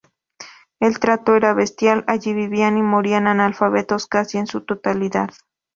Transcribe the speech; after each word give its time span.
El 0.79 0.97
trato 0.99 1.35
era 1.35 1.53
bestial, 1.53 2.03
allí 2.07 2.33
vivían 2.33 2.75
y 2.75 2.81
morían 2.81 3.27
analfabetos 3.27 4.07
casi 4.07 4.39
en 4.39 4.47
su 4.47 4.61
totalidad. 4.61 5.29